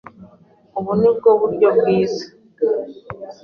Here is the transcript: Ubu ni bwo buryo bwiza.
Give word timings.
Ubu 0.79 0.91
ni 0.99 1.09
bwo 1.15 1.29
buryo 1.41 1.67
bwiza. 1.77 2.25